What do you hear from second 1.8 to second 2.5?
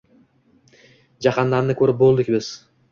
koʼrib boʼldik